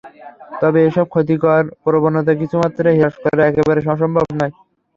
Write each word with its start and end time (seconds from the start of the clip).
তবে 0.61 0.79
এসব 0.87 1.05
ক্ষতিকর 1.09 1.63
প্রবণতা 1.83 2.33
কিছু 2.41 2.55
মাত্রায় 2.61 2.97
হ্রাস 2.99 3.15
করা 3.23 3.43
একেবারে 3.45 3.79
অসম্ভব 3.85 4.25
নয়। 4.33 4.53